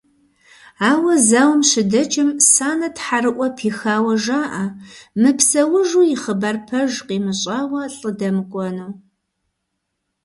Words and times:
Ар 0.89 1.05
зауэм 1.29 1.61
щыдэкӏым, 1.69 2.29
Санэ 2.53 2.89
тхьэрыӏуэ 2.95 3.47
пихауэ 3.57 4.13
жаӏэ 4.23 4.65
мыпсэужу 5.21 6.03
и 6.13 6.15
хъыбар 6.21 6.57
пэж 6.67 6.91
къимыщӏауэ 7.07 7.81
лӏы 7.95 8.11
дэмыкӏуэну. 8.19 8.89